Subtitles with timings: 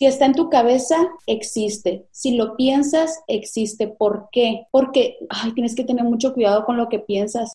[0.00, 2.06] Si está en tu cabeza, existe.
[2.10, 3.86] Si lo piensas, existe.
[3.86, 4.62] ¿Por qué?
[4.70, 7.52] Porque ay, tienes que tener mucho cuidado con lo que piensas.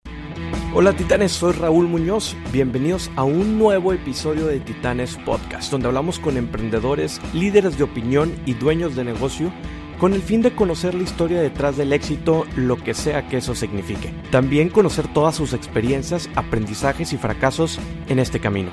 [0.76, 2.36] Hola titanes, soy Raúl Muñoz.
[2.54, 8.36] Bienvenidos a un nuevo episodio de Titanes Podcast, donde hablamos con emprendedores, líderes de opinión
[8.46, 9.52] y dueños de negocio
[10.00, 13.56] con el fin de conocer la historia detrás del éxito, lo que sea que eso
[13.56, 14.14] signifique.
[14.30, 18.70] También conocer todas sus experiencias, aprendizajes y fracasos en este camino.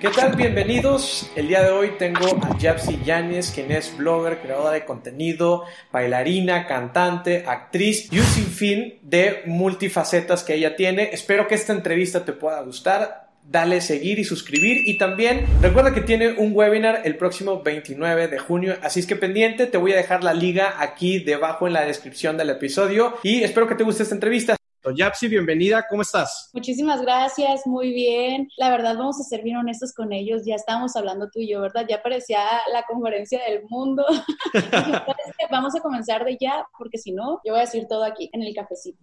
[0.00, 0.34] ¿Qué tal?
[0.34, 1.30] Bienvenidos.
[1.36, 6.66] El día de hoy tengo a Japsi Yáñez, quien es blogger, creadora de contenido, bailarina,
[6.66, 11.10] cantante, actriz y un sinfín de multifacetas que ella tiene.
[11.12, 16.02] Espero que esta entrevista te pueda gustar dale seguir y suscribir y también recuerda que
[16.02, 19.96] tiene un webinar el próximo 29 de junio, así es que pendiente, te voy a
[19.96, 24.04] dejar la liga aquí debajo en la descripción del episodio y espero que te guste
[24.04, 24.59] esta entrevista.
[24.88, 26.50] Yapsi, bienvenida, ¿cómo estás?
[26.54, 28.48] Muchísimas gracias, muy bien.
[28.56, 30.42] La verdad, vamos a ser bien honestos con ellos.
[30.46, 31.84] Ya estábamos hablando tú y yo, ¿verdad?
[31.88, 32.40] Ya parecía
[32.72, 34.04] la conferencia del mundo.
[35.50, 38.42] vamos a comenzar de ya, porque si no, yo voy a decir todo aquí en
[38.42, 38.98] el cafecito.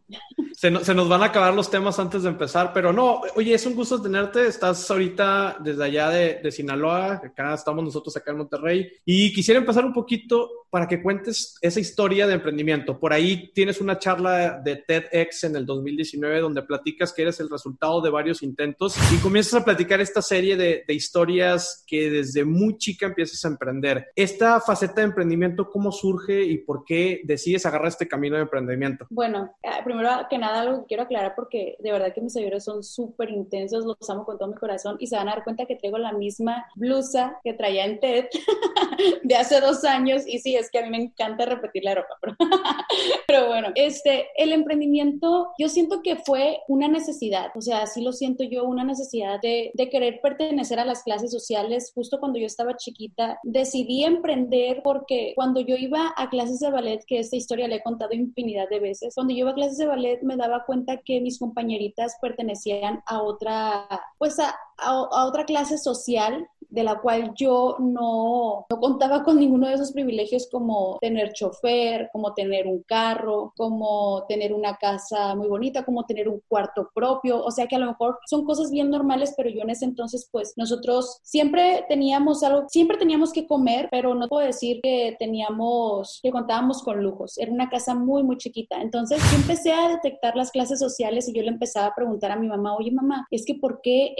[0.53, 3.75] Se, nos van a acabar los temas antes de empezar, pero no, oye, es un
[3.75, 4.47] gusto tenerte.
[4.47, 9.59] Estás ahorita desde allá de, de Sinaloa, acá estamos nosotros acá en Monterrey, y quisiera
[9.59, 12.99] empezar un poquito para que cuentes esa historia de emprendimiento.
[12.99, 17.49] Por ahí tienes una charla de TEDx en el 2019 donde platicas que eres el
[17.49, 22.77] resultado de varios intentos y comienzas a platicar esta serie de, historias que desde muy
[22.77, 24.07] chica empiezas a emprender.
[24.15, 29.05] Esta faceta de emprendimiento, ¿cómo surge y por qué decides agarrar este camino de emprendimiento?
[29.11, 32.63] Bueno, eh, primero que nada algo que quiero aclarar porque de verdad que mis seguidores
[32.63, 35.65] son súper intensos, los amo con todo mi corazón y se van a dar cuenta
[35.65, 38.25] que traigo la misma blusa que traía en TED
[39.23, 42.17] de hace dos años y sí, es que a mí me encanta repetir la ropa,
[42.21, 42.35] pero,
[43.27, 48.13] pero bueno, este, el emprendimiento yo siento que fue una necesidad, o sea, sí lo
[48.13, 51.91] siento yo, una necesidad de, de querer pertenecer a las clases sociales.
[51.93, 57.03] Justo cuando yo estaba chiquita, decidí emprender porque cuando yo iba a clases de ballet,
[57.05, 59.87] que esta historia le he contado infinidad de veces, cuando yo iba a clases de
[59.87, 65.77] ballet me daba cuenta que mis compañeritas pertenecían a otra, pues a, a otra clase
[65.77, 71.33] social de la cual yo no, no contaba con ninguno de esos privilegios como tener
[71.33, 76.89] chofer, como tener un carro, como tener una casa muy bonita, como tener un cuarto
[76.93, 79.85] propio, o sea que a lo mejor son cosas bien normales, pero yo en ese
[79.85, 85.15] entonces pues nosotros siempre teníamos algo, siempre teníamos que comer, pero no puedo decir que
[85.17, 88.81] teníamos, que contábamos con lujos, era una casa muy, muy chiquita.
[88.81, 92.35] Entonces yo empecé a detectar las clases sociales y yo le empezaba a preguntar a
[92.37, 94.13] mi mamá, oye mamá, es que ¿por qué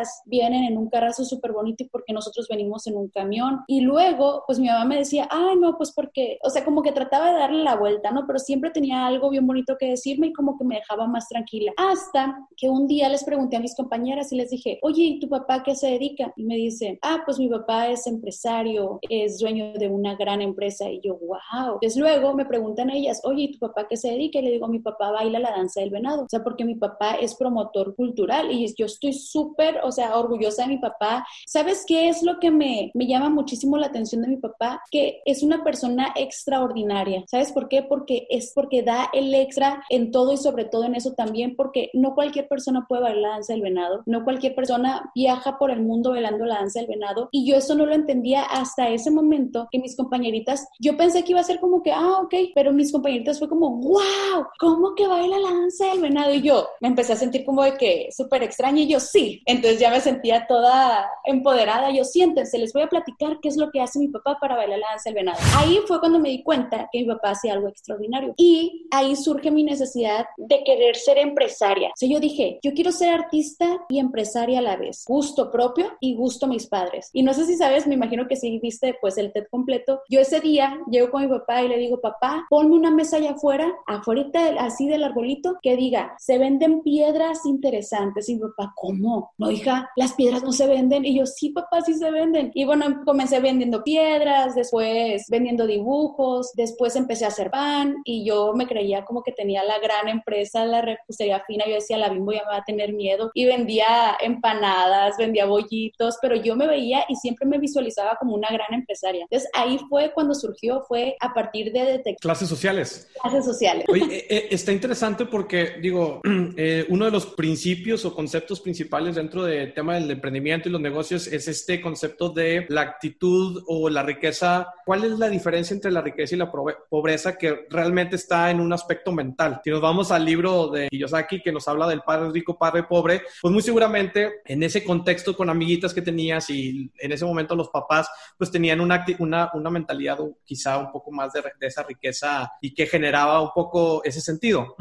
[0.00, 3.60] ellas vienen en un carrazo súper bonito y porque nosotros venimos en un camión.
[3.66, 6.92] Y luego, pues mi mamá me decía, ay, no, pues porque, o sea, como que
[6.92, 8.26] trataba de darle la vuelta, ¿no?
[8.26, 11.72] Pero siempre tenía algo bien bonito que decirme y como que me dejaba más tranquila.
[11.76, 15.28] Hasta que un día les pregunté a mis compañeras y les dije, oye, ¿y tu
[15.28, 16.32] papá qué se dedica?
[16.36, 20.88] Y me dice, ah, pues mi papá es empresario, es dueño de una gran empresa.
[20.90, 21.74] Y yo, wow.
[21.74, 24.38] Entonces luego me preguntan ellas, oye, ¿y tu papá qué se dedica?
[24.38, 26.24] Y le digo, mi papá baila la danza del venado.
[26.24, 30.62] O sea, porque mi papá es promotor cultural y yo estoy súper, o sea, orgullosa
[30.62, 31.26] de mi papá.
[31.46, 34.82] ¿Sabes qué es lo que me, me llama muchísimo la atención de mi papá?
[34.90, 37.24] Que es una persona extraordinaria.
[37.28, 37.82] ¿Sabes por qué?
[37.82, 41.90] Porque es porque da el extra en todo y sobre todo en eso también, porque
[41.92, 45.82] no cualquier persona puede bailar la danza del venado, no cualquier persona viaja por el
[45.82, 49.68] mundo bailando la danza del venado y yo eso no lo entendía hasta ese momento
[49.70, 52.92] que mis compañeritas, yo pensé que iba a ser como que, ah, ok, pero mis
[52.92, 56.32] compañeritas fue como, wow, ¿cómo que baila la danza del venado?
[56.32, 59.79] Y yo me empecé a sentir como de que súper extraña y yo sí, entonces
[59.80, 63.80] ya me sentía toda empoderada, yo siéntense, les voy a platicar qué es lo que
[63.80, 65.38] hace mi papá para bailar la danza del venado.
[65.56, 69.50] Ahí fue cuando me di cuenta que mi papá hacía algo extraordinario y ahí surge
[69.50, 71.88] mi necesidad de querer ser empresaria.
[71.88, 75.86] O sea, yo dije, yo quiero ser artista y empresaria a la vez, gusto propio
[76.00, 77.10] y gusto mis padres.
[77.12, 80.20] Y no sé si sabes, me imagino que si viste pues el TED completo, yo
[80.20, 83.72] ese día llego con mi papá y le digo, papá, ponme una mesa allá afuera,
[83.86, 84.20] afuera
[84.58, 88.28] así del arbolito, que diga, se venden piedras interesantes.
[88.28, 89.32] Y mi papá, ¿cómo?
[89.38, 91.04] No, hija, las piedras no se venden.
[91.04, 92.50] Y yo, sí, papá, sí se venden.
[92.54, 98.52] Y bueno, comencé vendiendo piedras, después vendiendo dibujos, después empecé a hacer pan y yo
[98.54, 101.64] me creía como que tenía la gran empresa, la repostería fina.
[101.66, 103.30] Yo decía, la bimbo ya me va a tener miedo.
[103.34, 108.48] Y vendía empanadas, vendía bollitos, pero yo me veía y siempre me visualizaba como una
[108.48, 109.22] gran empresaria.
[109.22, 112.20] Entonces ahí fue cuando surgió, fue a partir de detectar.
[112.20, 113.08] Clases sociales.
[113.20, 113.84] Clases sociales.
[113.88, 116.20] Oye, eh, eh, está interesante porque, digo,
[116.56, 120.80] eh, uno de los principios o conceptos principales dentro del tema del emprendimiento y los
[120.80, 124.66] negocios es este concepto de la actitud o la riqueza.
[124.84, 128.72] ¿Cuál es la diferencia entre la riqueza y la pobreza que realmente está en un
[128.72, 129.60] aspecto mental?
[129.62, 133.22] Si nos vamos al libro de Kiyosaki que nos habla del padre rico, padre pobre,
[133.40, 137.68] pues muy seguramente en ese contexto con amiguitas que tenías y en ese momento los
[137.68, 142.50] papás pues tenían una, una, una mentalidad quizá un poco más de, de, esa riqueza
[142.60, 144.74] y que generaba un poco ese sentido.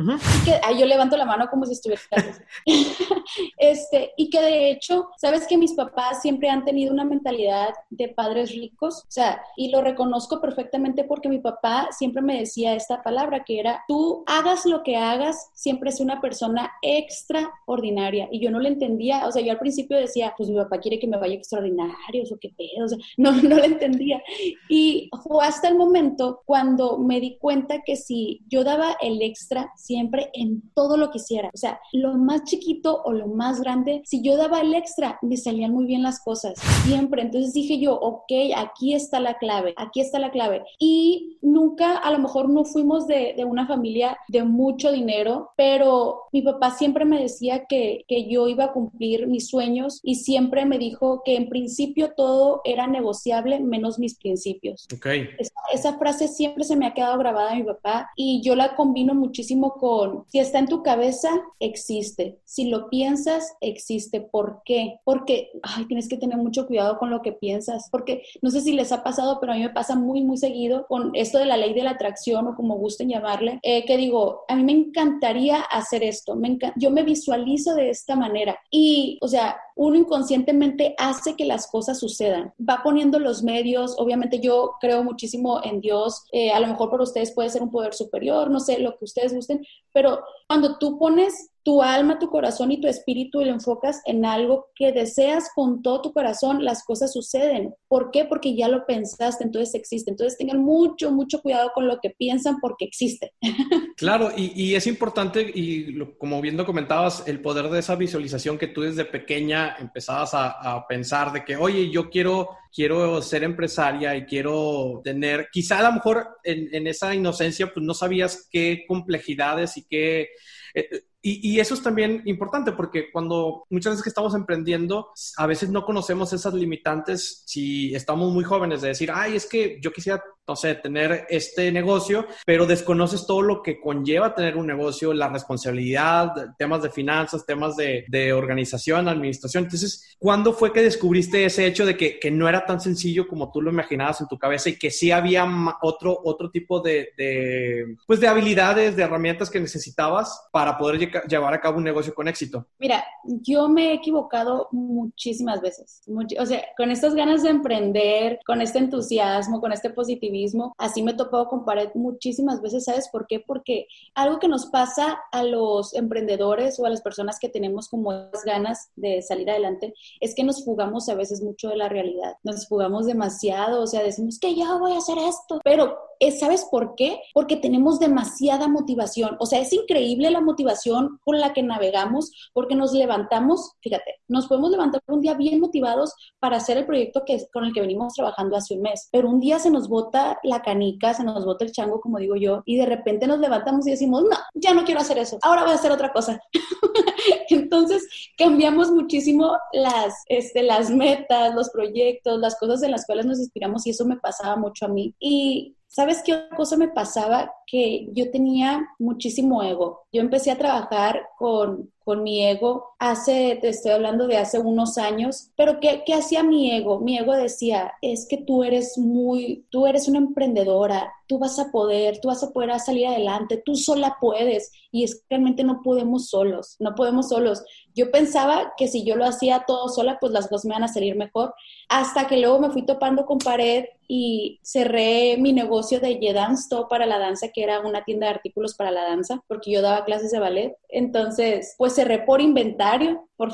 [0.46, 2.02] que, yo levanto la mano como si estuviera...
[3.58, 8.09] este, y que de hecho, sabes que mis papás siempre han tenido una mentalidad de
[8.09, 13.03] padres ricos, o sea, y lo reconozco perfectamente porque mi papá siempre me decía esta
[13.03, 18.27] palabra que era, tú hagas lo que hagas, siempre es una persona extraordinaria.
[18.31, 21.00] Y yo no le entendía, o sea, yo al principio decía, pues mi papá quiere
[21.00, 22.85] que me vaya extraordinario, o qué pedo,
[23.17, 24.21] no, no le entendía.
[24.69, 29.71] Y fue hasta el momento cuando me di cuenta que si yo daba el extra
[29.75, 34.01] siempre en todo lo que hiciera, o sea, lo más chiquito o lo más grande,
[34.06, 37.22] si yo daba el extra, me salían muy bien las cosas, siempre.
[37.22, 40.63] Entonces dije yo, ok, aquí está la clave, aquí está la clave.
[40.80, 46.24] Y nunca, a lo mejor no fuimos de, de una familia de mucho dinero, pero
[46.31, 50.66] mi papá siempre me decía que, que yo iba a cumplir mis sueños y siempre
[50.66, 54.88] me dijo que en principio todo era negociable menos mis principios.
[54.94, 55.30] Okay.
[55.38, 58.75] Esa, esa, frase siempre se me ha quedado grabada a mi papá y yo la
[58.75, 61.30] combino muchísimo con, si está en tu cabeza,
[61.60, 62.40] existe.
[62.45, 64.22] Si lo piensas, existe.
[64.22, 65.00] ¿Por qué?
[65.03, 68.74] Porque, ay, tienes que tener mucho cuidado con lo que piensas, porque no sé si
[68.74, 71.57] les ha pasado, pero a mí me pasa muy, muy seguido con esto de la
[71.57, 75.62] ley de la atracción o como gusten llamarle, eh, que digo, a mí me encantaría
[75.62, 81.38] hacer esto, me yo me visualizo de esta manera y, o sea, uno inconscientemente hace
[81.38, 82.54] que las cosas sucedan.
[82.60, 87.00] Va poniendo los medios, obviamente yo creo muchísimo en Dios, eh, a lo mejor por
[87.00, 91.00] ustedes puede ser un poder superior, no sé, lo que ustedes gusten, pero cuando tú
[91.00, 95.50] pones tu alma, tu corazón y tu espíritu y lo enfocas en algo que deseas
[95.54, 97.76] con todo tu corazón, las cosas suceden.
[97.88, 98.26] ¿Por qué?
[98.26, 100.10] Porque ya lo pensaste, entonces existe.
[100.10, 103.34] Entonces tengan mucho, mucho cuidado con lo que piensan porque existe.
[103.98, 108.68] Claro, y, es importante, y como bien lo comentabas, el poder de esa visualización que
[108.68, 114.25] tú desde pequeña empezabas a, pensar de que, oye, yo quiero quiero ser empresaria y
[114.25, 119.77] quiero tener, quizá a lo mejor en, en esa inocencia, pues no sabías qué complejidades
[119.77, 120.30] y qué...
[120.74, 125.48] Eh, y, y, eso es también importante porque cuando muchas veces que estamos emprendiendo, a
[125.48, 129.92] veces no conocemos esas limitantes si estamos muy jóvenes de decir, ay, es que yo
[129.92, 135.13] quisiera, no sé, tener este negocio, pero desconoces todo lo que conlleva tener un negocio,
[135.13, 139.66] la responsabilidad, temas de finanzas, temas de, de organización, administración.
[139.66, 143.51] Entonces, ¿cuándo fue que descubriste ese hecho de que, que, no era tan sencillo como
[143.51, 145.45] tú lo imaginabas en tu cabeza y que sí había
[145.81, 151.53] otro, otro tipo de, de, pues de habilidades, de herramientas que necesitabas para poder llevar
[151.53, 152.65] a cabo un negocio con éxito?
[152.79, 156.01] Mira, yo me he equivocado muchísimas veces.
[156.07, 161.11] o sea, con estas ganas de emprender, con este entusiasmo, con este positivismo, así me
[161.11, 162.85] he topado con pared muchísimas veces.
[162.85, 163.39] ¿Sabes por qué?
[163.39, 168.29] Porque algo que nos pasa a los emprendedores o a las personas que tenemos como
[168.45, 172.35] ganas de salir adelante es que nos fugamos a veces mucho de la realidad.
[172.44, 175.97] Nos fugamos demasiado, o sea, decimos que yo voy a hacer esto, pero
[176.39, 177.21] ¿sabes por qué?
[177.33, 179.38] Porque tenemos demasiada motivación.
[179.39, 184.48] O sea, es increíble la motivación con la que navegamos porque nos levantamos, fíjate, nos
[184.48, 188.13] podemos levantar un día bien motivados para hacer el proyecto que, con el que venimos
[188.13, 191.66] trabajando hace un mes, pero un día se nos bota la canica, se nos bota
[191.66, 194.84] el chango, como digo yo, y de repente nos levantamos y decimos, no, ya no
[194.84, 196.40] quiero hacer eso, ahora voy a hacer otra cosa.
[197.50, 198.07] Entonces
[198.38, 203.85] cambiamos muchísimo las, este, las metas, los proyectos, las cosas en las cuales nos inspiramos
[203.85, 205.16] y eso me pasaba mucho a mí.
[205.19, 207.52] Y ¿Sabes qué cosa me pasaba?
[207.66, 210.06] Que yo tenía muchísimo ego.
[210.11, 214.97] Yo empecé a trabajar con, con mi ego hace, te estoy hablando de hace unos
[214.97, 216.99] años, pero ¿qué, ¿qué hacía mi ego?
[216.99, 221.71] Mi ego decía, es que tú eres muy, tú eres una emprendedora, tú vas a
[221.71, 224.71] poder, tú vas a poder salir adelante, tú sola puedes.
[224.92, 227.63] Y es que realmente no podemos solos, no podemos solos.
[227.94, 230.87] Yo pensaba que si yo lo hacía todo sola, pues las cosas me van a
[230.87, 231.54] salir mejor.
[231.87, 237.06] Hasta que luego me fui topando con pared y cerré mi negocio de Yedance, para
[237.06, 240.31] la danza, que era una tienda de artículos para la danza, porque yo daba clases
[240.31, 240.75] de ballet.
[240.89, 243.51] Entonces, pues cerré por inventario, por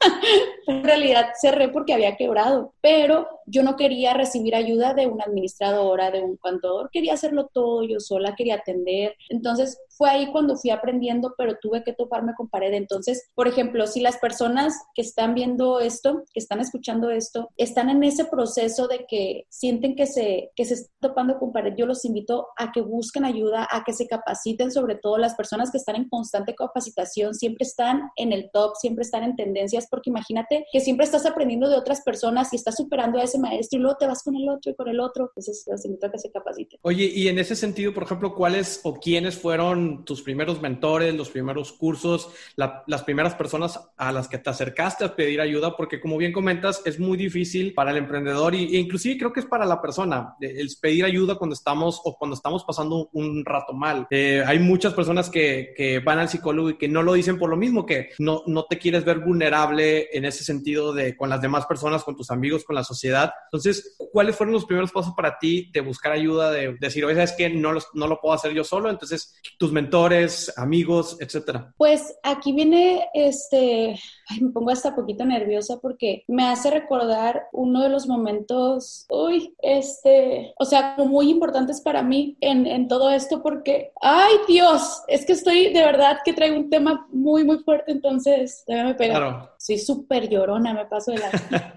[0.66, 6.10] en realidad cerré porque había quebrado, pero yo no quería recibir ayuda de una administradora,
[6.10, 9.14] de un contador, quería hacerlo todo yo sola, quería atender.
[9.30, 12.72] Entonces fue ahí cuando fui aprendiendo, pero tuve que toparme con pared.
[12.72, 17.90] Entonces, por ejemplo, si las personas que están viendo esto, que están escuchando esto, están
[17.90, 21.86] en ese proceso de que sienten que se, que se están topando con pared, yo
[21.86, 25.78] los invito a que busquen ayuda, a que se capaciten, sobre todo las personas que
[25.78, 30.66] están en constante capacitación, siempre están en el top, siempre están en tendencias porque imagínate
[30.72, 33.96] que siempre estás aprendiendo de otras personas y estás superando a ese maestro y luego
[33.98, 35.30] te vas con el otro y con el otro.
[35.34, 36.78] Entonces, se me toca que se capacite.
[36.82, 41.30] Oye, y en ese sentido, por ejemplo, ¿cuáles o quiénes fueron tus primeros mentores, los
[41.30, 45.76] primeros cursos, las primeras personas a las que te acercaste a pedir ayuda?
[45.76, 49.40] Porque como bien comentas, es muy difícil para el emprendedor y, e inclusive creo que
[49.40, 53.72] es para la persona el pedir ayuda cuando estamos o cuando estamos pasando un rato
[53.72, 54.06] mal.
[54.10, 57.50] Eh, hay muchas personas que, que, van al psicólogo y que no lo dicen por
[57.50, 61.40] lo mismo, que no, no te quieres ver vulnerable en ese sentido de con las
[61.40, 63.32] demás personas, con tus amigos, con la sociedad.
[63.44, 67.32] Entonces, ¿cuáles fueron los primeros pasos para ti de buscar ayuda, de, decir, oye, es
[67.32, 68.90] que no, no lo puedo hacer yo solo?
[68.90, 71.72] Entonces, tus mentores, amigos, etcétera.
[71.76, 73.98] Pues aquí viene este,
[74.40, 80.54] me pongo hasta poquito nerviosa porque me hace recordar uno de los momentos, uy, este,
[80.58, 85.32] o sea, muy importantes para mí en, en todo esto porque, ay Dios, es que
[85.32, 89.16] estoy de verdad que traigo un tema muy, muy fuerte, entonces déjame pegar.
[89.16, 89.50] Claro.
[89.68, 91.30] Soy súper llorona, me paso de la...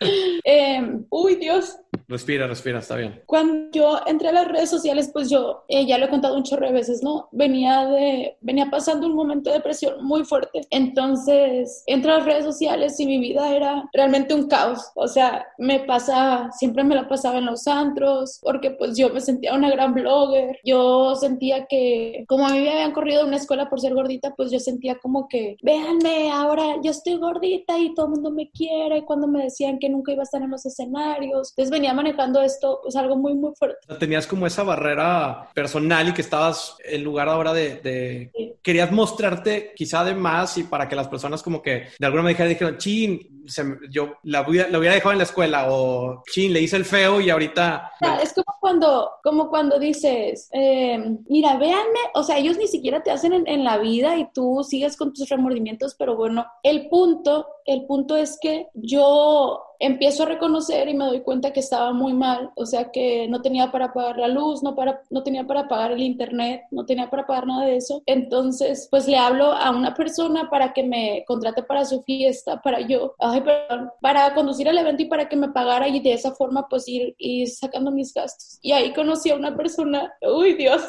[0.44, 1.76] Em, uy Dios,
[2.06, 3.22] Respira, respira, está bien.
[3.24, 6.42] Cuando yo entré a las redes sociales, pues yo eh, ya lo he contado un
[6.42, 7.28] chorro de veces, ¿no?
[7.32, 10.66] Venía de, venía pasando un momento de depresión muy fuerte.
[10.70, 14.90] Entonces, entré a las redes sociales y mi vida era realmente un caos.
[14.94, 19.20] O sea, me pasaba, siempre me la pasaba en los antros, porque pues yo me
[19.20, 20.58] sentía una gran blogger.
[20.62, 24.34] Yo sentía que, como a mí me habían corrido de una escuela por ser gordita,
[24.36, 28.50] pues yo sentía como que, véanme, ahora yo estoy gordita y todo el mundo me
[28.50, 29.04] quiere.
[29.06, 31.50] Cuando me decían que nunca iba a estar en los escenarios.
[31.50, 33.78] Entonces venía manejando esto, es algo muy, muy fuerte.
[33.98, 38.30] Tenías como esa barrera personal y que estabas en lugar ahora de...
[38.62, 42.46] Querías mostrarte quizá de más y para que las personas como que de alguna manera
[42.46, 43.44] dijeron, chin,
[43.90, 47.30] yo la, hubiera, hubiera dejado en la escuela o chin, le hice el feo y
[47.30, 47.92] ahorita...
[48.22, 53.10] es como cuando, como cuando dices, eh, mira, véanme, o sea, ellos ni siquiera te
[53.10, 57.46] hacen en, en la vida y tú sigues con tus remordimientos, pero bueno, el punto,
[57.66, 62.12] el punto es que yo empiezo a reconocer y me doy cuenta que estaba muy
[62.14, 65.68] mal, o sea que no tenía para pagar la luz, no, para, no tenía para
[65.68, 68.02] pagar el internet, no tenía para pagar nada de eso.
[68.06, 72.80] Entonces, pues le hablo a una persona para que me contrate para su fiesta, para
[72.80, 76.32] yo, ay, perdón, para conducir el evento y para que me pagara y de esa
[76.32, 78.58] forma pues ir, ir sacando mis gastos.
[78.62, 80.82] Y ahí conocí a una persona, uy Dios,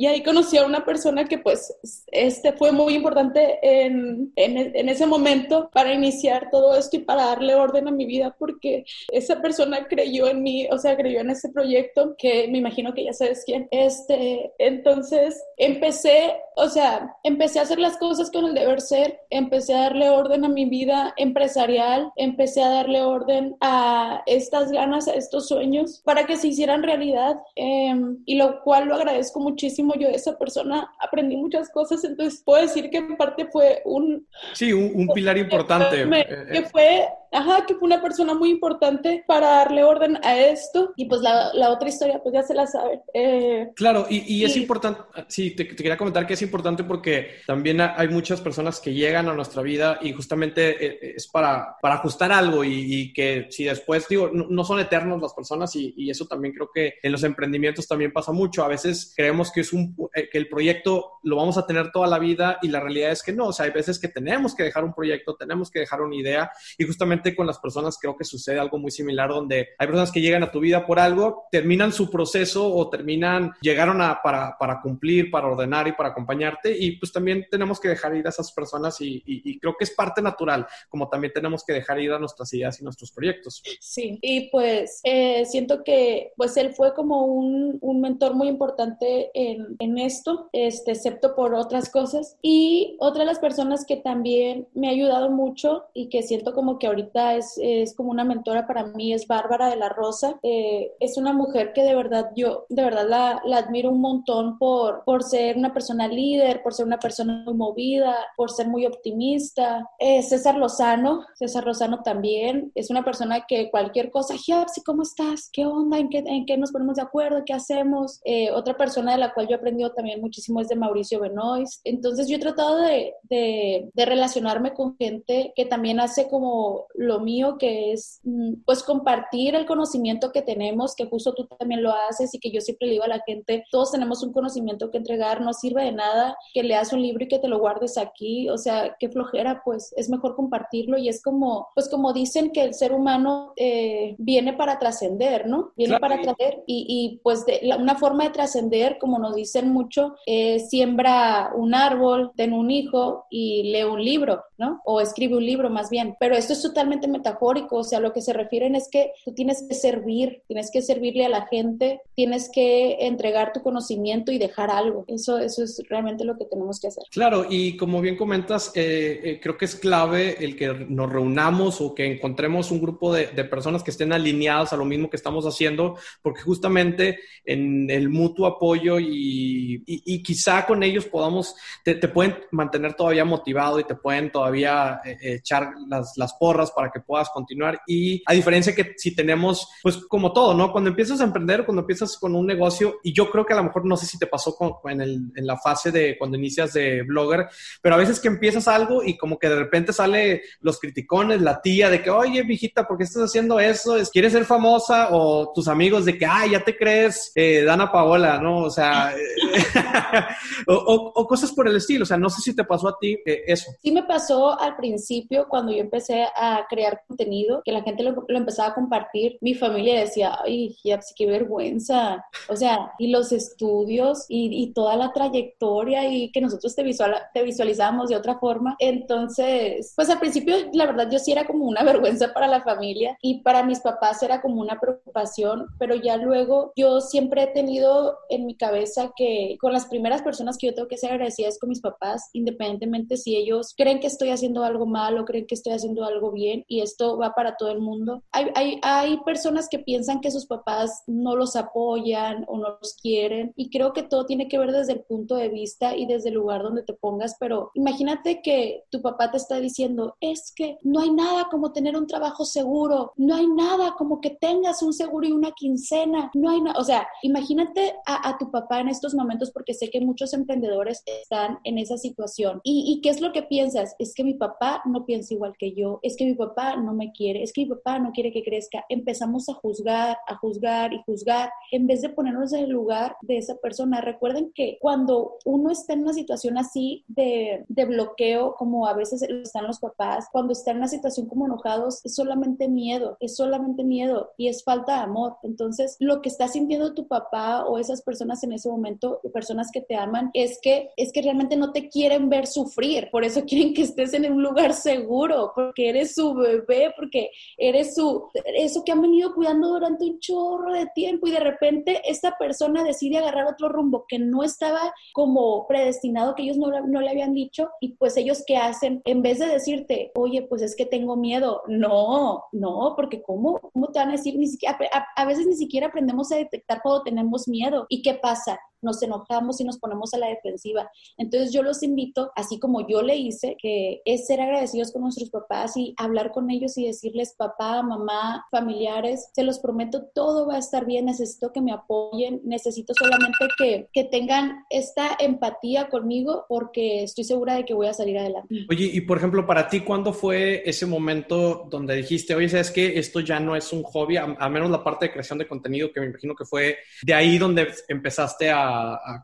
[0.00, 1.76] y ahí conocí a una persona que pues
[2.06, 7.54] este fue muy importante en, en, ese momento para iniciar todo esto y para darle
[7.54, 11.50] orden a mi vida porque esa persona creyó en mí, o sea, creyó en ese
[11.50, 13.68] proyecto que me imagino que ya sabes quién.
[13.72, 19.74] Este, entonces empecé, o sea, empecé a hacer las cosas con el deber ser, empecé
[19.74, 25.12] a darle orden a mi vida empresarial, empecé a darle orden a estas ganas, a
[25.12, 30.08] estos sueños para que se hicieran realidad em, y lo cual lo agradezco muchísimo yo
[30.08, 34.26] de esa persona aprendí muchas cosas, entonces puedo decir que en parte fue un...
[34.54, 36.08] Sí, un, pilar importante.
[36.08, 40.92] que eh, fue ajá, que fue una persona muy importante para darle orden a esto.
[40.96, 43.00] Y pues la, la otra historia, pues ya se la sabe.
[43.14, 47.80] Eh, claro, y, y, es importante, sí, te, quería comentar que es importante porque también
[47.80, 52.32] hay muchas personas que llegan a nuestra vida y justamente eh, es para, para ajustar
[52.32, 56.54] algo y, que si después, digo, no, son eternos las personas y, y, eso también
[56.54, 58.64] creo que en los emprendimientos también pasa mucho.
[58.64, 62.06] A veces creemos que es un, eh, que el proyecto lo vamos a tener toda
[62.06, 64.62] la vida y la realidad es que no, o sea, hay veces que tenemos que
[64.62, 68.24] dejar un proyecto, tenemos que dejar una idea y justamente con las personas creo que
[68.24, 71.92] sucede algo muy similar donde hay personas que llegan a tu vida por algo, terminan
[71.92, 76.96] su proceso o terminan, llegaron a, para, para cumplir, para ordenar y para acompañarte y
[76.96, 80.22] pues también tenemos que dejar ir a esas personas y, y, creo que es parte
[80.22, 83.62] natural, como también tenemos que dejar ir a nuestras ideas y nuestros proyectos.
[83.80, 89.30] Sí, y pues eh, siento que pues él fue como un, un mentor muy importante
[89.34, 92.36] en, en esto, este, excepto por otras cosas.
[92.42, 96.78] Y otra de las personas que también me ha ayudado mucho y que siento como
[96.78, 100.38] que ahorita es, es, como una mentora para mí, es Bárbara de la Rosa.
[100.42, 104.58] Eh, es una mujer que de verdad yo, de verdad la, la, admiro un montón
[104.58, 108.86] por, por ser una persona líder, por ser una persona muy movida, por ser muy
[108.86, 109.88] optimista.
[109.98, 115.50] Eh, César Lozano, César Lozano también, es una persona que cualquier cosa, Giapsi, ¿cómo estás?
[115.52, 115.98] ¿Qué onda?
[115.98, 117.42] ¿En qué, ¿En qué nos ponemos de acuerdo?
[117.44, 118.20] ¿Qué hacemos?
[118.24, 121.80] Eh, otra persona de la cual yo he aprendido también muchísimo es de Mauricio Benoist.
[121.84, 127.20] Entonces yo he tratado de, de, de relacionarme con gente que también hace como lo
[127.20, 131.92] mío, que es mm, pues compartir el conocimiento que tenemos, que justo tú también lo
[131.92, 134.98] haces y que yo siempre le digo a la gente, todos tenemos un conocimiento que
[134.98, 138.48] entregar, no sirve de nada que leas un libro y que te lo guardes aquí,
[138.48, 142.62] o sea, qué flojera, pues es mejor compartirlo y es como, pues como dicen que
[142.62, 145.72] el ser humano eh, viene para trascender, ¿no?
[145.76, 150.14] Viene para trascender y, y, pues de, una forma de trascender, como nos dicen mucho,
[150.26, 154.80] eh, siembra un árbol, ten un hijo y lee un libro, ¿no?
[154.84, 156.16] O escribe un libro más bien.
[156.20, 159.64] Pero esto es totalmente metafórico, o sea, lo que se refieren es que tú tienes
[159.68, 164.70] que servir, tienes que servirle a la gente, tienes que entregar tu conocimiento y dejar
[164.70, 165.04] algo.
[165.08, 167.04] Eso, eso es realmente lo que tenemos que hacer.
[167.10, 171.80] Claro, y como bien comentas, eh, eh, creo que es clave el que nos reunamos
[171.80, 175.16] o que encontremos un grupo de, de personas que estén alineadas a lo mismo que
[175.16, 181.96] estamos haciendo, porque justamente en el mutuo apoyo y, y, quizá con ellos podamos, te,
[182.08, 187.00] pueden mantener todavía motivado y te pueden todavía eh, echar las, las, porras para que
[187.00, 187.80] puedas continuar.
[187.86, 190.72] Y a diferencia que si tenemos, pues como todo, ¿no?
[190.72, 193.64] Cuando empiezas a emprender, cuando empiezas con un negocio, y yo creo que a lo
[193.64, 196.72] mejor no sé si te pasó con, en, el, en la fase de cuando inicias
[196.72, 197.48] de blogger,
[197.82, 201.60] pero a veces que empiezas algo y como que de repente sale los criticones, la
[201.60, 203.96] tía de que, oye, viejita, ¿por qué estás haciendo eso?
[204.12, 205.08] ¿Quieres ser famosa?
[205.12, 208.58] O tus amigos de que, ay, ya te crees eh, Dana Paola, ¿no?
[208.58, 209.12] O sea,
[210.66, 212.02] o, cosas por el estilo.
[212.02, 213.70] O sea, no sé si te pasó a ti eh, eso.
[213.82, 218.24] Sí me pasó al principio cuando yo empecé a crear contenido, que la gente lo,
[218.28, 219.38] empezaba a compartir.
[219.40, 222.24] Mi familia decía, ay, ya, qué vergüenza.
[222.48, 227.42] O sea, y los estudios y, toda la trayectoria y que nosotros te, visual, te
[227.42, 228.76] visualizamos de otra forma.
[228.78, 233.16] Entonces, pues al principio, la verdad, yo sí era como una vergüenza para la familia
[233.20, 238.18] y para mis papás era como una preocupación, pero ya luego yo siempre he tenido
[238.28, 241.58] en mi cabeza que con las primeras personas que yo tengo que ser agradecida es
[241.58, 245.54] con mis papás, independientemente si ellos creen que estoy haciendo algo mal o creen que
[245.54, 248.22] estoy haciendo algo bien y esto va para todo el mundo.
[248.32, 252.94] Hay, hay, hay personas que piensan que sus papás no los apoyan o no los
[252.94, 256.28] quieren y creo que todo tiene que ver desde el punto de vista y desde
[256.28, 260.78] el lugar donde te pongas, pero imagínate que tu papá te está diciendo, es que
[260.82, 264.92] no hay nada como tener un trabajo seguro, no hay nada como que tengas un
[264.92, 268.88] seguro y una quincena, no hay nada, o sea, imagínate a, a, tu papá en
[269.00, 272.60] estos momentos porque sé que muchos emprendedores están en esa situación.
[272.62, 273.96] ¿Y, ¿Y qué es lo que piensas?
[273.98, 277.12] Es que mi papá no piensa igual que yo, es que mi papá no me
[277.12, 278.84] quiere, es que mi papá no quiere que crezca.
[278.88, 283.38] Empezamos a juzgar, a juzgar y juzgar en vez de ponernos en el lugar de
[283.38, 284.00] esa persona.
[284.00, 289.22] Recuerden que cuando uno está en una situación así de, de bloqueo, como a veces
[289.22, 293.84] están los papás, cuando está en una situación como enojados, es solamente miedo, es solamente
[293.84, 295.36] miedo y es falta de amor.
[295.42, 298.89] Entonces, lo que está sintiendo tu papá o esas personas en ese momento,
[299.32, 303.08] personas que te aman, es que, es que realmente no te quieren ver sufrir.
[303.10, 307.94] Por eso quieren que estés en un lugar seguro, porque eres su bebé, porque eres
[307.94, 312.36] su, eso que han venido cuidando durante un chorro de tiempo y de repente esta
[312.38, 317.10] persona decide agarrar otro rumbo que no estaba como predestinado, que ellos no, no le
[317.10, 320.86] habían dicho y pues ellos qué hacen, en vez de decirte, oye, pues es que
[320.86, 324.36] tengo miedo, no, no, porque ¿cómo, cómo te van a decir?
[324.38, 327.86] Ni siquiera, a, a veces ni siquiera aprendemos a detectar cuando tenemos miedo.
[327.88, 328.58] ¿Y qué pasa?
[328.82, 330.90] Nos enojamos y nos ponemos a la defensiva.
[331.18, 335.30] Entonces yo los invito, así como yo le hice, que es ser agradecidos con nuestros
[335.30, 340.56] papás y hablar con ellos y decirles, papá, mamá, familiares, se los prometo, todo va
[340.56, 346.46] a estar bien, necesito que me apoyen, necesito solamente que, que tengan esta empatía conmigo
[346.48, 348.66] porque estoy segura de que voy a salir adelante.
[348.68, 352.98] Oye, y por ejemplo, para ti, ¿cuándo fue ese momento donde dijiste, oye, ¿sabes qué?
[352.98, 356.00] Esto ya no es un hobby, al menos la parte de creación de contenido, que
[356.00, 358.69] me imagino que fue de ahí donde empezaste a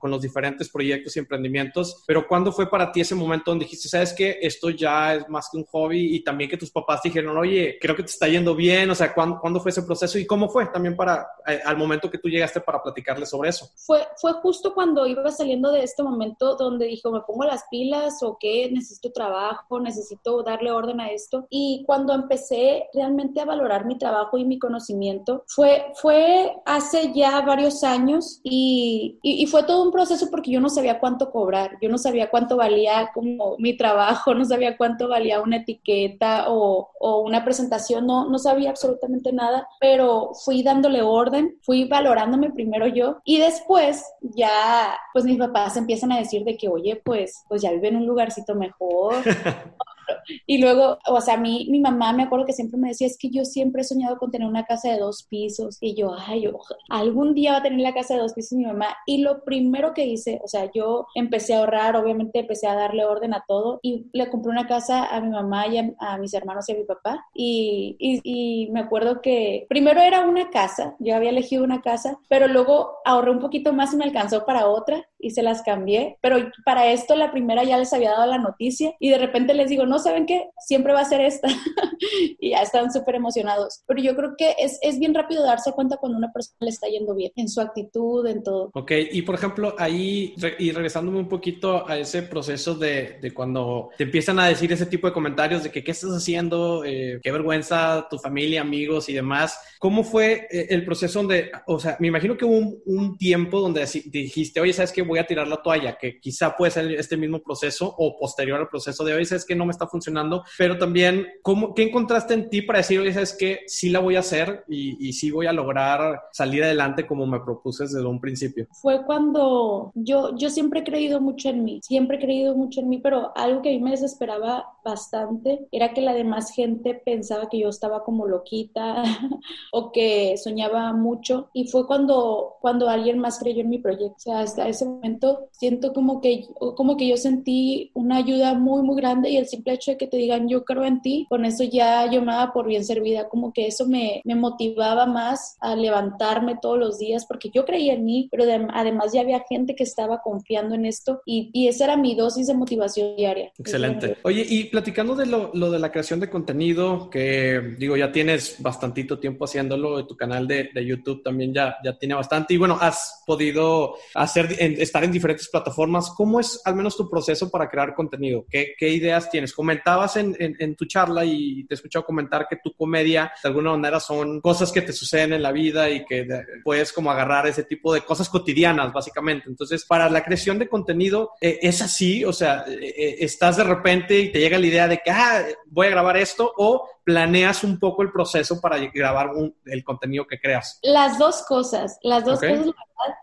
[0.00, 3.88] con los diferentes proyectos y emprendimientos, pero ¿cuándo fue para ti ese momento donde dijiste,
[3.88, 7.36] sabes que esto ya es más que un hobby y también que tus papás dijeron,
[7.36, 10.26] oye, creo que te está yendo bien, o sea, ¿cuándo, ¿cuándo fue ese proceso y
[10.26, 13.68] cómo fue también para, eh, al momento que tú llegaste para platicarles sobre eso?
[13.76, 18.22] Fue, fue justo cuando iba saliendo de este momento donde dijo, me pongo las pilas
[18.22, 21.46] o qué, necesito trabajo, necesito darle orden a esto.
[21.50, 27.40] Y cuando empecé realmente a valorar mi trabajo y mi conocimiento, fue, fue hace ya
[27.42, 31.76] varios años y, y y fue todo un proceso porque yo no sabía cuánto cobrar,
[31.80, 36.90] yo no sabía cuánto valía como mi trabajo, no sabía cuánto valía una etiqueta o,
[37.00, 42.86] o una presentación, no, no sabía absolutamente nada, pero fui dándole orden, fui valorándome primero
[42.86, 47.62] yo y después ya, pues mis papás empiezan a decir de que, oye, pues, pues
[47.62, 49.14] ya vive en un lugarcito mejor.
[50.46, 53.30] Y luego, o sea, mi, mi mamá me acuerdo que siempre me decía, es que
[53.30, 55.78] yo siempre he soñado con tener una casa de dos pisos.
[55.80, 56.48] Y yo, ay,
[56.88, 58.88] algún día va a tener la casa de dos pisos mi mamá.
[59.06, 63.04] Y lo primero que hice, o sea, yo empecé a ahorrar, obviamente empecé a darle
[63.04, 66.68] orden a todo y le compré una casa a mi mamá y a, mis hermanos
[66.68, 67.24] y a mi papá.
[67.34, 72.18] Y, y, y me acuerdo que primero era una casa, yo había elegido una casa,
[72.28, 76.18] pero luego ahorré un poquito más y me alcanzó para otra y se las cambié,
[76.20, 79.68] pero para esto la primera ya les había dado la noticia y de repente les
[79.70, 80.50] digo, no, ¿saben qué?
[80.58, 81.48] Siempre va a ser esta.
[82.40, 83.82] y ya están súper emocionados.
[83.86, 86.88] Pero yo creo que es, es bien rápido darse cuenta cuando una persona le está
[86.88, 88.70] yendo bien, en su actitud, en todo.
[88.74, 93.90] Ok, y por ejemplo, ahí, y regresándome un poquito a ese proceso de, de, cuando
[93.96, 97.32] te empiezan a decir ese tipo de comentarios de que qué estás haciendo, eh, qué
[97.32, 102.08] vergüenza, tu familia, amigos y demás, ¿cómo fue eh, el proceso donde, o sea, me
[102.08, 105.02] imagino que hubo un, un tiempo donde dijiste, oye, ¿sabes qué?
[105.02, 108.68] Voy a tirar la toalla, que quizá puede ser este mismo proceso o posterior al
[108.68, 109.54] proceso de, oye, ¿sabes qué?
[109.54, 113.36] No me está funcionando, pero también, ¿cómo, ¿qué encontraste en ti para decir, oye, ¿sabes
[113.38, 113.60] qué?
[113.66, 117.40] Sí la voy a hacer y, y sí voy a lograr salir adelante como me
[117.40, 118.66] propuse desde un principio?
[118.72, 122.88] Fue cuando yo, yo siempre he creído mucho en mí, siempre he creído mucho en
[122.88, 127.48] mí, pero algo que a mí me desesperaba bastante era que la demás gente pensaba
[127.48, 129.02] que yo estaba como loquita
[129.72, 134.14] o que soñaba mucho y fue cuando, cuando alguien más creyó en mi proyecto.
[134.16, 136.46] O sea, hasta ese momento siento como que,
[136.76, 140.06] como que yo sentí una ayuda muy, muy grande y el simple hecho de que
[140.06, 143.28] te digan yo creo en ti, con eso ya yo me daba por bien servida,
[143.28, 147.94] como que eso me, me motivaba más a levantarme todos los días porque yo creía
[147.94, 151.84] en mí, pero además ya había gente que estaba confiando en esto y, y esa
[151.84, 153.52] era mi dosis de motivación diaria.
[153.58, 154.16] Excelente.
[154.22, 158.56] Oye, y platicando de lo, lo, de la creación de contenido, que digo, ya tienes
[158.60, 162.78] bastantito tiempo haciéndolo, tu canal de, de YouTube también ya, ya tiene bastante y bueno,
[162.80, 166.10] has podido hacer, estar en diferentes plataformas.
[166.16, 168.44] ¿Cómo es al menos tu proceso para crear contenido?
[168.50, 169.52] ¿Qué, qué ideas tienes?
[169.66, 173.98] Comentabas en, tu charla y te he escuchado comentar que tu comedia de alguna manera
[173.98, 176.24] son cosas que te suceden en la vida y que
[176.62, 179.48] puedes como agarrar ese tipo de cosas cotidianas, básicamente.
[179.48, 182.24] Entonces, para la creación de contenido, eh, ¿es así?
[182.24, 185.44] O sea, eh, eh, estás de repente y te llega la idea de que, ah,
[185.66, 190.26] voy a grabar esto o planeas un poco el proceso para grabar un, el contenido
[190.26, 190.80] que creas?
[190.82, 192.56] Las dos cosas, las dos okay.
[192.56, 192.74] cosas,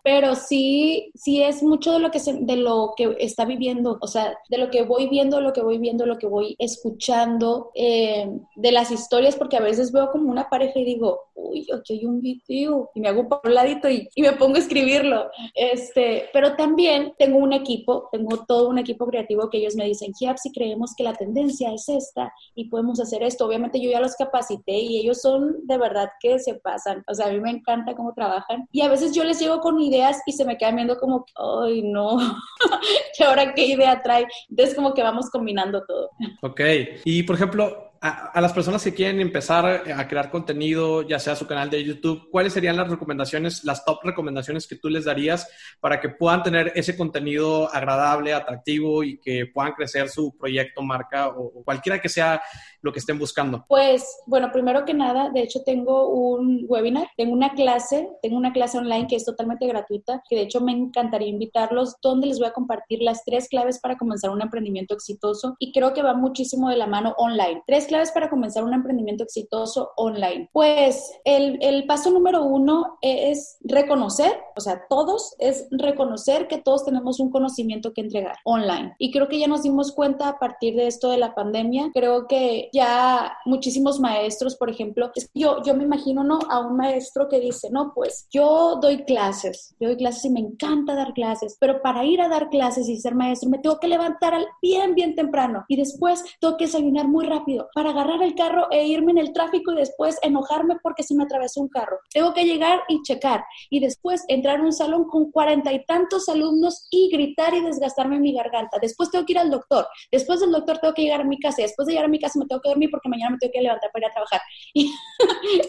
[0.04, 4.08] pero sí, sí es mucho de lo que se, de lo que está viviendo, o
[4.08, 8.30] sea, de lo que voy viendo, lo que voy viendo, lo que voy escuchando, eh,
[8.56, 12.06] de las historias, porque a veces veo como una pareja y digo, uy, aquí hay
[12.06, 16.30] un video, y me hago por un ladito y, y, me pongo a escribirlo, este,
[16.32, 20.38] pero también tengo un equipo, tengo todo un equipo creativo que ellos me dicen, Giap,
[20.38, 24.16] si creemos que la tendencia es esta y podemos hacer esto, obviamente yo ya los
[24.16, 27.04] capacité y ellos son de verdad que se pasan.
[27.08, 28.68] O sea, a mí me encanta cómo trabajan.
[28.72, 31.82] Y a veces yo les llego con ideas y se me quedan viendo como, ay,
[31.84, 32.18] no,
[33.20, 34.26] ¿y ahora qué idea trae?
[34.50, 36.10] Entonces como que vamos combinando todo.
[36.42, 36.62] Ok.
[37.06, 41.48] Y por ejemplo, a, las personas que quieren empezar a crear contenido, ya sea su
[41.48, 46.02] canal de YouTube, ¿cuáles serían las recomendaciones, las top recomendaciones que tú les darías para
[46.02, 51.46] que puedan tener ese contenido agradable, atractivo y que puedan crecer su proyecto, marca o,
[51.46, 52.42] o cualquiera que sea
[52.84, 53.64] lo que estén buscando?
[53.68, 58.52] Pues, bueno, primero que nada, de hecho tengo un webinar, tengo una clase, tengo una
[58.52, 62.50] clase online que es totalmente gratuita, que de hecho me encantaría invitarlos, donde les voy
[62.50, 66.70] a compartir las tres claves para comenzar un emprendimiento exitoso y creo que va muchísimo
[66.70, 67.64] de la mano online.
[67.66, 70.50] Tres claves para comenzar un emprendimiento exitoso online.
[70.52, 76.86] Pues el, el paso número uno es reconocer, o sea, todos es reconocer que todos
[76.86, 78.96] tenemos un conocimiento que entregar online.
[78.98, 82.26] Y creo que ya nos dimos cuenta a partir de esto de la pandemia, creo
[82.28, 86.40] que ya muchísimos maestros, por ejemplo, yo, yo me imagino, ¿no?
[86.50, 90.40] A un maestro que dice, no, pues yo doy clases, yo doy clases y me
[90.40, 93.88] encanta dar clases, pero para ir a dar clases y ser maestro me tengo que
[93.88, 98.36] levantar al bien, bien temprano y después tengo que desayunar muy rápido para agarrar el
[98.36, 101.98] carro e irme en el tráfico y después enojarme porque se me atravesó un carro.
[102.12, 106.30] Tengo que llegar y checar y después entrar a un salón con cuarenta y tantos
[106.30, 108.78] alumnos y gritar y desgastarme mi garganta.
[108.82, 109.88] Después tengo que ir al doctor.
[110.12, 111.62] Después del doctor tengo que llegar a mi casa.
[111.62, 113.62] Después de llegar a mi casa me tengo que dormir porque mañana me tengo que
[113.62, 114.42] levantar para ir a trabajar.
[114.76, 114.92] Y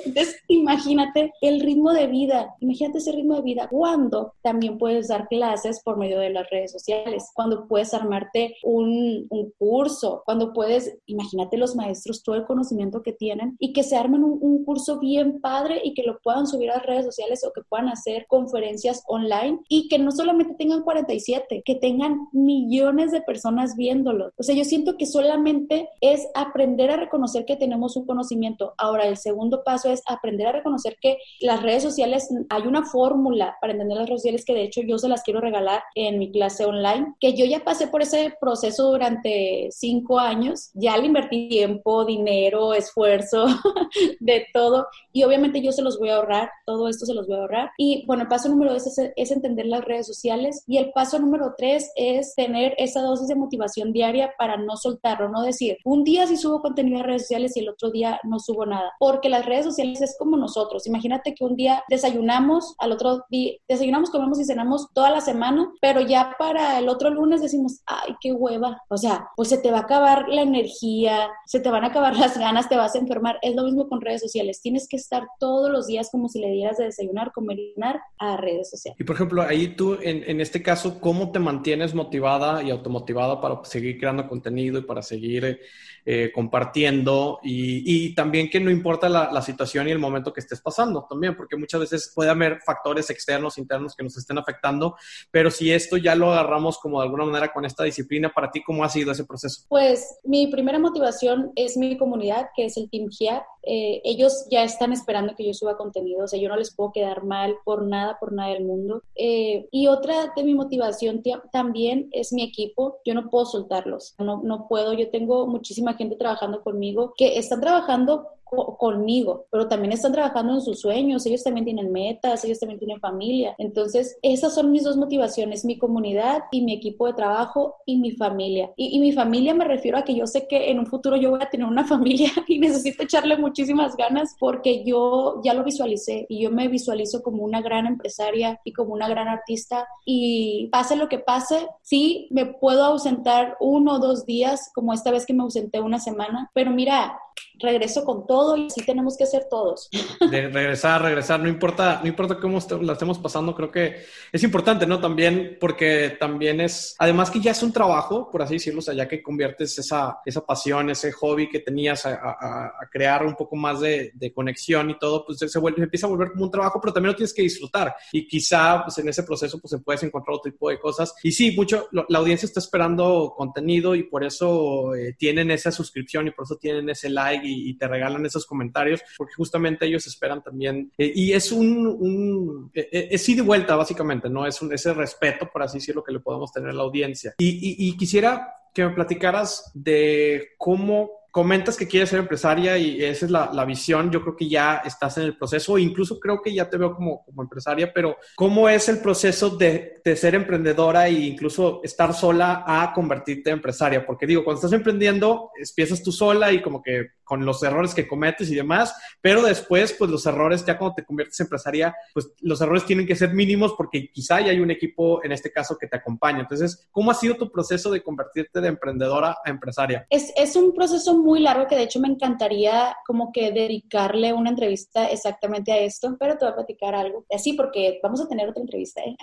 [0.05, 5.29] entonces, imagínate el ritmo de vida, imagínate ese ritmo de vida cuando también puedes dar
[5.29, 10.97] clases por medio de las redes sociales, cuando puedes armarte un, un curso, cuando puedes,
[11.07, 14.99] imagínate los maestros, todo el conocimiento que tienen y que se armen un, un curso
[14.99, 18.27] bien padre y que lo puedan subir a las redes sociales o que puedan hacer
[18.29, 24.33] conferencias online y que no solamente tengan 47, que tengan millones de personas viéndolo.
[24.37, 28.75] O sea, yo siento que solamente es aprender a reconocer que tenemos un conocimiento.
[28.79, 33.57] Ahora, el segundo paso es aprender a reconocer que las redes sociales, hay una fórmula
[33.61, 36.31] para entender las redes sociales que de hecho yo se las quiero regalar en mi
[36.31, 41.49] clase online, que yo ya pasé por ese proceso durante cinco años, ya le invertí
[41.49, 43.47] tiempo, dinero, esfuerzo,
[44.21, 47.37] de todo, y obviamente yo se los voy a ahorrar, todo esto se los voy
[47.37, 47.71] a ahorrar.
[47.79, 51.19] Y bueno, el paso número dos es, es entender las redes sociales y el paso
[51.19, 56.05] número tres es tener esa dosis de motivación diaria para no soltarlo, no decir, un
[56.05, 59.29] día sí subo contenido a redes sociales y el otro día no subo nada, porque
[59.29, 60.87] las redes sociales es como nosotros.
[60.87, 65.71] Imagínate que un día desayunamos, al otro día desayunamos, comemos y cenamos toda la semana,
[65.81, 68.83] pero ya para el otro lunes decimos, ay, qué hueva.
[68.89, 72.17] O sea, pues se te va a acabar la energía, se te van a acabar
[72.17, 73.39] las ganas, te vas a enfermar.
[73.43, 74.61] Es lo mismo con redes sociales.
[74.63, 78.01] Tienes que estar todos los días como si le dieras de desayunar, comer y cenar
[78.19, 78.99] a redes sociales.
[79.01, 83.41] Y por ejemplo, ahí tú, en, en este caso, ¿cómo te mantienes motivada y automotivada
[83.41, 85.61] para seguir creando contenido y para seguir
[86.07, 90.41] eh, compartiendo y, y, también que no importa la, la, situación y el momento que
[90.41, 94.97] estés pasando también, porque muchas veces puede haber factores externos, internos que nos estén afectando,
[95.31, 98.63] pero si esto ya lo agarramos como de alguna manera con esta disciplina, para ti,
[98.63, 99.65] ¿cómo ha sido ese proceso?
[99.69, 103.45] Pues mi primera motivación es mi comunidad, que es el Team GIA.
[103.63, 106.93] Eh, ellos ya están esperando que yo suba contenido, o sea, yo no les puedo
[106.93, 109.03] quedar mal por nada, por nada del mundo.
[109.15, 114.43] Eh, y otra de mi motivación también es mi equipo, yo no puedo soltarlos, no,
[114.45, 120.13] no puedo, yo tengo muchísima gente trabajando conmigo que están trabajando conmigo, pero también están
[120.13, 123.55] trabajando en sus sueños, ellos también tienen metas, ellos también tienen familia.
[123.59, 128.13] Entonces, esas son mis dos motivaciones, mi comunidad y mi equipo de trabajo y mi
[128.13, 128.73] familia.
[128.77, 131.31] Y, y, mi familia me refiero a que yo sé que en un futuro yo
[131.31, 136.27] voy a tener una familia y necesito echarle muchísimas ganas porque yo ya lo visualicé
[136.29, 140.97] y yo me visualizo como una gran empresaria y como una gran artista y pase
[140.97, 145.35] lo que pase, sí, me puedo ausentar uno o dos días, como esta vez que
[145.35, 147.19] me ausenté una semana, pero mira,
[147.59, 149.89] regreso con todo y así tenemos que hacer todos.
[150.31, 154.87] De regresar, regresar, no importa, no importa cómo la estemos pasando, creo que es importante,
[154.87, 155.01] ¿no?
[155.01, 159.09] También porque también es, además que ya es un trabajo, por así decirlo, o ya
[159.09, 164.13] que conviertes esa, esa pasión, ese hobby que tenías a, crear un poco más de,
[164.35, 167.13] conexión y todo, pues se, vuelve, se empieza a volver como un trabajo, pero también
[167.13, 170.51] lo tienes que disfrutar y quizá pues en ese proceso pues se puedes encontrar otro
[170.51, 171.15] tipo de cosas.
[171.23, 176.27] Y sí, mucho, la audiencia está esperando contenido y por eso eh, tienen esa suscripción
[176.27, 180.07] y por eso tienen ese like y, y te regalan esos comentarios, porque justamente ellos
[180.07, 180.93] esperan también.
[180.99, 184.47] Eh, y es un, un eh, es ida y vuelta, básicamente, ¿no?
[184.47, 187.35] Es un, ese respeto, por así decirlo, que le podemos tener a la audiencia.
[187.39, 193.03] Y, y, y quisiera que me platicaras de cómo comentas que quieres ser empresaria y
[193.03, 196.41] esa es la, la, visión, yo creo que ya estás en el proceso, incluso creo
[196.41, 200.37] que ya te veo como, como empresaria, pero ¿cómo es el proceso de, de, ser
[200.37, 204.07] emprendedora e incluso estar sola a convertirte en empresaria?
[204.07, 208.07] Porque digo, cuando estás emprendiendo, empiezas tú sola y como que con los errores que
[208.07, 212.33] cometes y demás, pero después, pues los errores, ya cuando te conviertes en empresaria, pues
[212.41, 215.77] los errores tienen que ser mínimos porque quizá ya hay un equipo, en este caso,
[215.79, 216.41] que te acompaña.
[216.41, 220.07] Entonces, ¿cómo ha sido tu proceso de convertirte de emprendedora a empresaria?
[220.11, 224.51] Es, es un proceso muy largo que de hecho me encantaría como que dedicarle una
[224.51, 228.49] entrevista exactamente a esto, pero te voy a platicar algo así porque vamos a tener
[228.49, 229.01] otra entrevista.
[229.03, 229.17] ¿eh?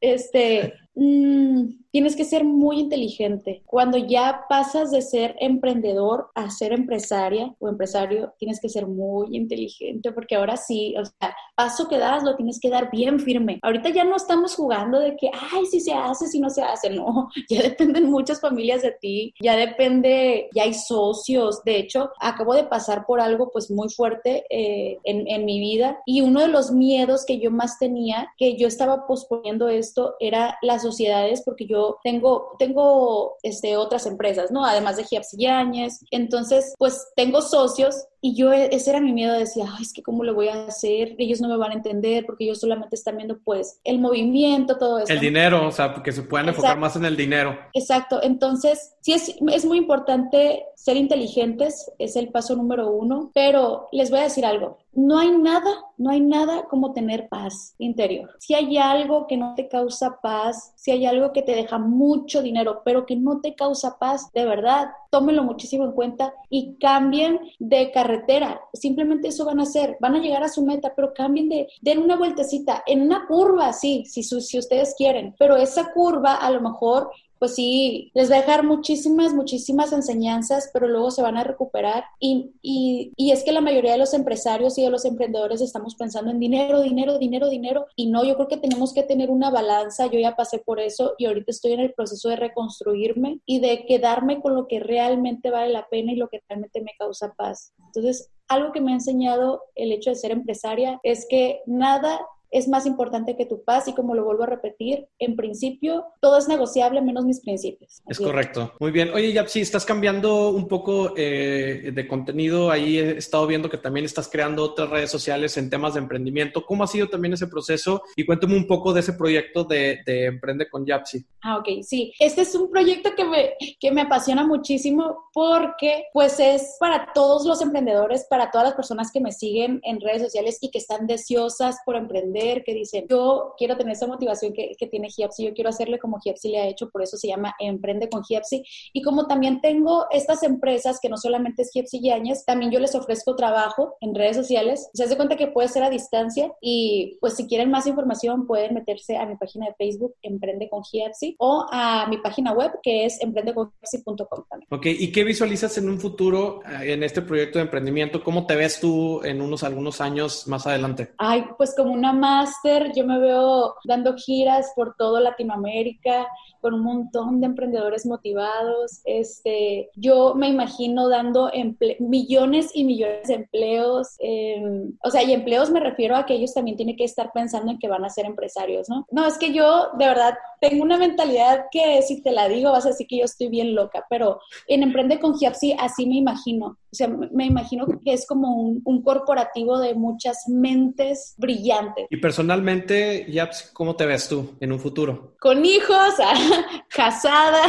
[0.00, 3.62] Este, mmm, tienes que ser muy inteligente.
[3.66, 9.28] Cuando ya pasas de ser emprendedor a ser empresaria o empresario, tienes que ser muy
[9.36, 13.60] inteligente porque ahora sí, o sea, paso que das lo tienes que dar bien firme.
[13.62, 16.90] Ahorita ya no estamos jugando de que, ay, si se hace, si no se hace,
[16.90, 22.54] no, ya dependen muchas familias de ti, ya depende, ya hay socios de hecho, acabo
[22.54, 26.48] de pasar por algo pues muy fuerte eh, en, en, mi vida y uno de
[26.48, 31.66] los miedos que yo más tenía, que yo estaba posponiendo esto, era las sociedades porque
[31.66, 34.64] yo tengo, tengo este, otras empresas, ¿no?
[34.64, 36.00] Además de Giapsi Yáñez.
[36.10, 40.02] Entonces, pues tengo socios y yo, e, ese era mi miedo, decía, Ay, es que
[40.02, 43.18] cómo lo voy a hacer, ellos no me van a entender porque ellos solamente están
[43.18, 45.12] viendo pues el movimiento, todo eso.
[45.12, 46.80] El dinero, o sea, porque se pueden enfocar Exacto.
[46.80, 47.58] más en el dinero.
[47.74, 53.88] Exacto, entonces sí es, es muy importante ser inteligentes, es el paso número uno, pero
[53.92, 58.30] les voy a decir algo, no hay nada, no hay nada como tener paz interior.
[58.38, 62.42] Si hay algo que no te causa paz, si hay algo que te deja mucho
[62.42, 67.40] dinero, pero que no te causa paz, de verdad, tómenlo muchísimo en cuenta y cambien
[67.58, 68.60] de carretera.
[68.72, 71.98] Simplemente eso van a hacer, van a llegar a su meta, pero cambien de, den
[71.98, 76.60] una vueltecita en una curva, sí, si, si ustedes quieren, pero esa curva a lo
[76.60, 81.44] mejor pues sí, les va a dejar muchísimas, muchísimas enseñanzas, pero luego se van a
[81.44, 82.04] recuperar.
[82.18, 85.94] Y, y, y, es que la mayoría de los empresarios y de los emprendedores estamos
[85.94, 87.86] pensando en dinero, dinero, dinero, dinero.
[87.96, 90.06] Y no, yo creo que tenemos que tener una balanza.
[90.06, 93.84] Yo ya pasé por eso y ahorita estoy en el proceso de reconstruirme y de
[93.86, 97.72] quedarme con lo que realmente vale la pena y lo que realmente me causa paz.
[97.86, 102.20] Entonces, algo que me ha enseñado el hecho de ser empresaria es que nada
[102.54, 106.38] es más importante que tu paz y como lo vuelvo a repetir, en principio todo
[106.38, 108.00] es negociable menos mis principios.
[108.06, 108.72] Es correcto.
[108.78, 109.10] Muy bien.
[109.12, 112.70] Oye, Yapsi, estás cambiando un poco eh, de contenido.
[112.70, 116.64] Ahí he estado viendo que también estás creando otras redes sociales en temas de emprendimiento.
[116.64, 118.02] ¿Cómo ha sido también ese proceso?
[118.14, 121.26] Y cuéntame un poco de ese proyecto de, de Emprende con Yapsi.
[121.42, 122.12] Ah, ok, sí.
[122.20, 127.44] Este es un proyecto que me, que me apasiona muchísimo porque pues es para todos
[127.44, 131.08] los emprendedores, para todas las personas que me siguen en redes sociales y que están
[131.08, 135.54] deseosas por emprender, que dicen, yo quiero tener esa motivación que, que tiene Giapsi, yo
[135.54, 138.62] quiero hacerle como Giapsi le ha hecho, por eso se llama Emprende con Giapsi.
[138.92, 142.94] Y como también tengo estas empresas que no solamente es Giapsi Yáñez, también yo les
[142.94, 144.88] ofrezco trabajo en redes sociales.
[144.92, 148.74] Se hace cuenta que puede ser a distancia y pues si quieren más información pueden
[148.74, 153.06] meterse a mi página de Facebook Emprende con Giapsi o a mi página web que
[153.06, 154.68] es emprendecongiapsi.com también.
[154.70, 158.22] Ok, ¿y qué visualizas en un futuro eh, en este proyecto de emprendimiento?
[158.22, 161.12] ¿Cómo te ves tú en unos algunos años más adelante?
[161.18, 166.26] Ay, pues como una máster, yo me veo dando giras por todo Latinoamérica
[166.60, 169.02] con un montón de emprendedores motivados.
[169.04, 171.50] Este, yo me imagino dando
[171.98, 174.16] millones y millones de empleos.
[174.18, 174.62] Eh,
[175.02, 177.78] o sea, y empleos me refiero a que ellos también tienen que estar pensando en
[177.78, 179.06] que van a ser empresarios, ¿no?
[179.10, 182.86] No, es que yo de verdad tengo una mentalidad que si te la digo vas
[182.86, 186.66] a decir que yo estoy bien loca, pero en Emprende con Giapsi así me imagino.
[186.66, 192.06] O sea, me imagino que es como un, un corporativo de muchas mentes brillantes.
[192.14, 195.34] Y personalmente, Giapsi, ¿cómo te ves tú en un futuro?
[195.40, 196.14] Con hijos,
[196.88, 197.60] casada.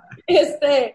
[0.38, 0.94] Este,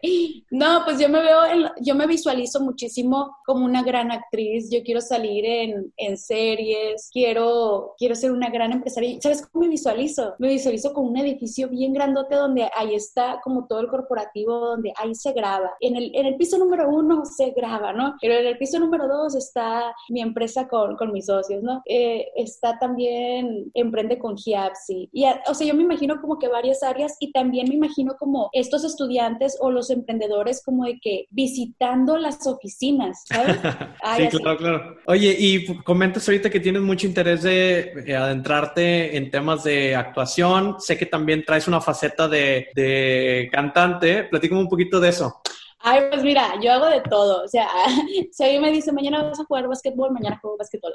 [0.51, 1.39] no, pues yo me veo,
[1.81, 4.69] yo me visualizo muchísimo como una gran actriz.
[4.71, 9.17] Yo quiero salir en, en series, quiero, quiero ser una gran empresaria.
[9.21, 10.35] ¿Sabes cómo me visualizo?
[10.37, 14.93] Me visualizo con un edificio bien grandote donde ahí está como todo el corporativo, donde
[14.97, 15.71] ahí se graba.
[15.79, 18.15] En el, en el piso número uno se graba, ¿no?
[18.21, 21.81] Pero en el piso número dos está mi empresa con, con mis socios, ¿no?
[21.85, 25.09] Eh, está también Emprende con Giapsi.
[25.11, 28.49] Y, o sea, yo me imagino como que varias áreas y también me imagino como
[28.53, 29.22] estos estudiantes
[29.59, 33.57] o los emprendedores como de que visitando las oficinas, ¿sabes?
[34.17, 34.95] sí, claro, claro.
[35.05, 40.75] Oye, y comentas ahorita que tienes mucho interés de eh, adentrarte en temas de actuación.
[40.79, 44.25] Sé que también traes una faceta de, de cantante.
[44.25, 45.41] Platícame un poquito de eso.
[45.85, 47.43] Ay, pues mira, yo hago de todo.
[47.43, 47.67] O sea,
[48.31, 50.93] si alguien me dice, mañana vas a jugar básquetbol, mañana juego básquetbol.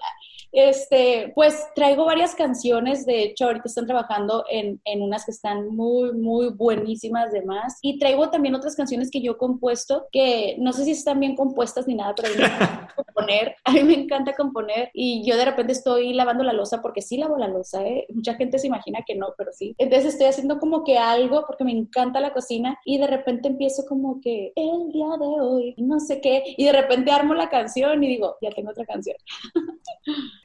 [0.51, 3.05] Este, pues traigo varias canciones.
[3.05, 7.79] De hecho, ahorita están trabajando en, en unas que están muy, muy buenísimas de más.
[7.83, 11.37] Y traigo también otras canciones que yo he compuesto, que no sé si están bien
[11.37, 13.57] compuestas ni nada, pero a mí me encanta componer.
[13.64, 14.90] A mí me encanta componer.
[14.94, 18.07] Y yo de repente estoy lavando la losa, porque sí lavo la losa, ¿eh?
[18.14, 19.74] Mucha gente se imagina que no, pero sí.
[19.77, 22.79] Entonces estoy haciendo como que algo, porque me encanta la cocina.
[22.87, 24.53] Y de repente empiezo como que
[24.86, 28.36] el día de hoy, no sé qué, y de repente armo la canción y digo,
[28.40, 29.16] ya tengo otra canción.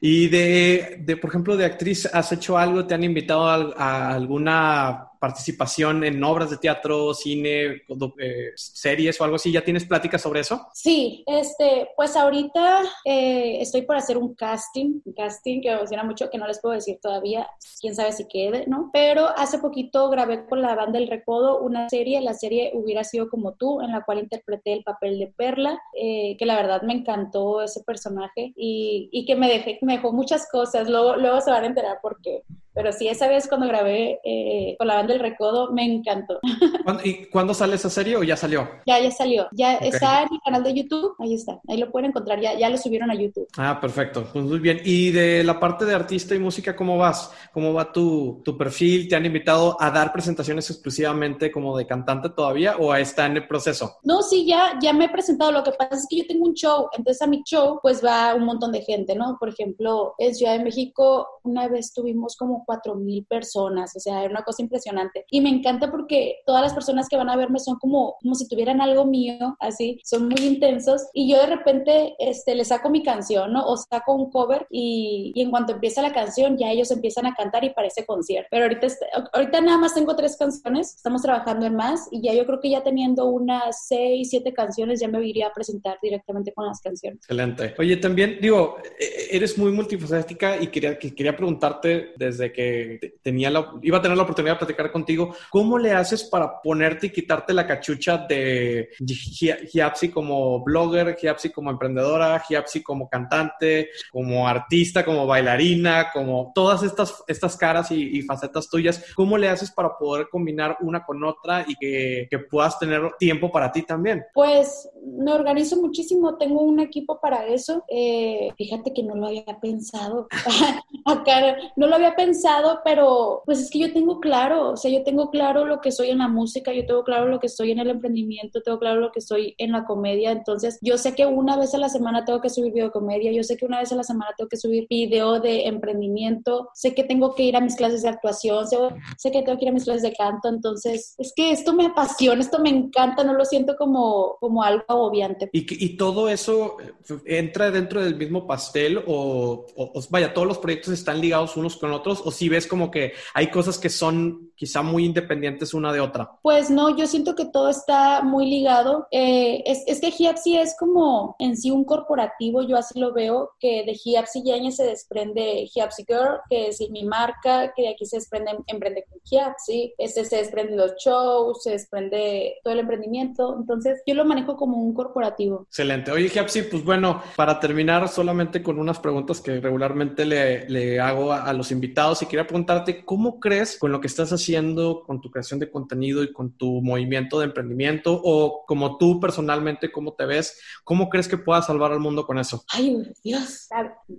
[0.00, 2.86] Y de, de por ejemplo, de actriz, ¿has hecho algo?
[2.86, 7.82] ¿Te han invitado a alguna participación en obras de teatro, cine,
[8.18, 9.50] eh, series o algo así?
[9.50, 10.66] ¿Ya tienes pláticas sobre eso?
[10.74, 16.04] Sí, este, pues ahorita eh, estoy por hacer un casting, un casting que me emociona
[16.04, 17.48] mucho, que no les puedo decir todavía,
[17.80, 18.90] quién sabe si quede, ¿no?
[18.92, 23.30] Pero hace poquito grabé con la banda El Recodo una serie, la serie Hubiera sido
[23.30, 26.92] como tú, en la cual interpreté el papel de Perla, eh, que la verdad me
[26.92, 31.64] encantó ese personaje y, y que me, me dejó muchas cosas, luego, luego se van
[31.64, 32.42] a enterar por qué.
[32.74, 36.40] Pero sí, esa vez cuando grabé eh, con la banda El Recodo, me encantó.
[37.04, 38.68] ¿Y cuándo sale esa serie o ya salió?
[38.86, 39.46] Ya, ya salió.
[39.52, 41.14] Ya está en mi canal de YouTube.
[41.20, 41.60] Ahí está.
[41.68, 42.40] Ahí lo pueden encontrar.
[42.40, 43.46] Ya, ya lo subieron a YouTube.
[43.56, 44.26] Ah, perfecto.
[44.32, 44.80] Pues muy bien.
[44.84, 47.30] ¿Y de la parte de artista y música, cómo vas?
[47.52, 49.08] ¿Cómo va tu, tu perfil?
[49.08, 53.46] ¿Te han invitado a dar presentaciones exclusivamente como de cantante todavía o está en el
[53.46, 53.98] proceso?
[54.02, 55.52] No, sí, ya, ya me he presentado.
[55.52, 56.88] Lo que pasa es que yo tengo un show.
[56.96, 59.36] Entonces a mi show pues va un montón de gente, ¿no?
[59.38, 64.22] Por ejemplo, en Ciudad de México una vez tuvimos como cuatro mil personas, o sea,
[64.22, 65.24] era una cosa impresionante.
[65.30, 68.48] Y me encanta porque todas las personas que van a verme son como, como si
[68.48, 71.06] tuvieran algo mío, así, son muy intensos.
[71.12, 73.66] Y yo de repente este, le saco mi canción, ¿no?
[73.66, 77.34] O saco un cover y, y en cuanto empieza la canción ya ellos empiezan a
[77.34, 78.48] cantar y parece concierto.
[78.50, 78.86] Pero ahorita,
[79.32, 82.70] ahorita nada más tengo tres canciones, estamos trabajando en más y ya yo creo que
[82.70, 87.18] ya teniendo unas seis, siete canciones ya me iría a presentar directamente con las canciones.
[87.18, 87.74] Excelente.
[87.78, 93.72] Oye, también digo, e-, eres muy multifacética y quería, quería preguntarte desde que tenía la,
[93.82, 97.52] iba a tener la oportunidad de platicar contigo, ¿cómo le haces para ponerte y quitarte
[97.52, 105.26] la cachucha de Giapsi como blogger, Giapsi como emprendedora, Giapsi como cantante, como artista, como
[105.26, 109.04] bailarina, como todas estas, estas caras y, facetas tuyas?
[109.14, 113.50] ¿Cómo le haces para poder combinar una con otra y que, que puedas tener tiempo
[113.52, 114.24] para ti también?
[114.32, 117.84] Pues me organizo muchísimo, tengo un equipo para eso.
[117.88, 120.28] Eh, fíjate que no lo había pensado.
[121.04, 122.43] Acá no lo había pensado,
[122.84, 126.10] pero pues es que yo tengo claro, o sea, yo tengo claro lo que soy
[126.10, 129.12] en la música, yo tengo claro lo que soy en el emprendimiento, tengo claro lo
[129.12, 132.40] que soy en la comedia, entonces yo sé que una vez a la semana tengo
[132.40, 134.86] que subir video comedia, yo sé que una vez a la semana tengo que subir
[134.88, 139.42] video de emprendimiento, sé que tengo que ir a mis clases de actuación, sé, que
[139.42, 142.58] tengo que ir a mis clases de canto, entonces es que esto me apasiona, esto
[142.58, 145.48] me encanta, no lo siento como, como algo obviante.
[145.52, 149.66] ¿Y, todo eso eh, entra dentro del mismo pastel o,
[150.10, 153.78] vaya, todos los proyectos están ligados unos con otros si ves como que hay cosas
[153.78, 156.30] que son quizá muy independientes una de otra?
[156.42, 159.06] Pues no, yo siento que todo está muy ligado.
[159.10, 163.52] Eh, es, es, que Giapsi es como en sí un corporativo, yo así lo veo,
[163.58, 168.06] que de Giapsi Yaña se desprende Giapsi Girl, que es mi marca, que de aquí
[168.06, 173.56] se desprende Emprende con Giapsi, este se desprende los shows, se desprende todo el emprendimiento,
[173.58, 175.66] entonces yo lo manejo como un corporativo.
[175.68, 176.10] Excelente.
[176.10, 181.32] Oye, Giapsi, pues bueno, para terminar solamente con unas preguntas que regularmente le, le hago
[181.32, 185.20] a, a los invitados y quería preguntarte, ¿cómo crees con lo que estás haciendo, con
[185.20, 190.14] tu creación de contenido y con tu movimiento de emprendimiento o como tú personalmente, cómo
[190.14, 192.64] te ves, cómo crees que puedas salvar al mundo con eso?
[192.72, 193.68] Ay, Dios,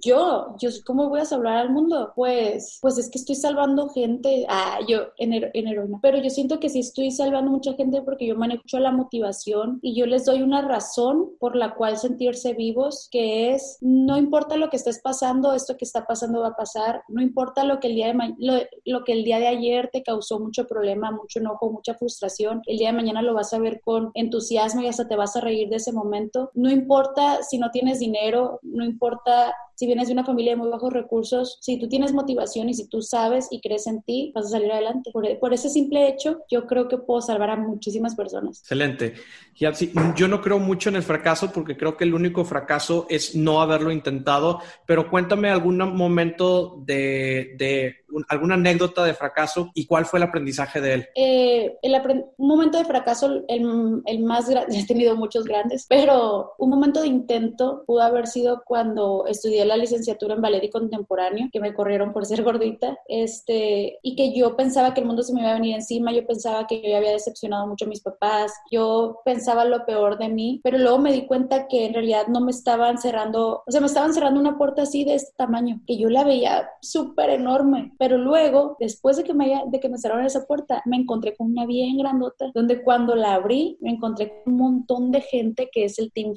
[0.03, 2.14] yo, yo, ¿cómo voy a salvar al mundo?
[2.16, 6.60] Pues, pues es que estoy salvando gente, ah, yo en, en heroína, pero yo siento
[6.60, 10.41] que sí estoy salvando mucha gente porque yo manejo la motivación y yo les doy
[10.41, 15.53] una razón por la cual sentirse vivos, que es, no importa lo que estés pasando,
[15.53, 18.54] esto que está pasando va a pasar, no importa lo que el día de, lo,
[18.86, 22.78] lo que el día de ayer te causó mucho problema, mucho enojo, mucha frustración, el
[22.78, 25.70] día de mañana lo vas a ver con entusiasmo y hasta te vas a reír
[25.70, 26.52] de ese momento.
[26.54, 30.70] No importa si no tienes dinero, no importa si vienes de una familia de muy
[30.70, 34.46] bajos recursos, si tú tienes motivación y si tú sabes y crees en ti, vas
[34.46, 35.12] a salir adelante.
[35.12, 38.60] Por, por ese simple hecho, yo creo que puedo salvar a muchísimas personas.
[38.62, 39.16] Excelente.
[39.56, 43.06] Ya, sí, yo no creo mucho en el fracaso porque creo que el único fracaso
[43.10, 47.74] es no haberlo intentado, pero cuéntame algún momento de, de
[48.30, 51.07] alguna anécdota de fracaso y cuál fue el aprendizaje de él.
[51.15, 51.95] Eh, el
[52.38, 57.01] un momento de fracaso, el, el más grande, he tenido muchos grandes, pero un momento
[57.01, 61.73] de intento pudo haber sido cuando estudié la licenciatura en ballet y contemporáneo, que me
[61.73, 65.51] corrieron por ser gordita, este, y que yo pensaba que el mundo se me iba
[65.51, 69.65] a venir encima, yo pensaba que yo había decepcionado mucho a mis papás, yo pensaba
[69.65, 72.97] lo peor de mí, pero luego me di cuenta que en realidad no me estaban
[72.97, 76.23] cerrando, o sea, me estaban cerrando una puerta así de este tamaño, que yo la
[76.23, 77.64] veía súper enorme,
[77.97, 81.47] pero luego, después de que me, de que me cerraron esa puerta, me encontré con
[81.47, 85.86] una bien grandota, donde cuando la abrí, me encontré con un montón de gente que
[85.86, 86.34] es el Team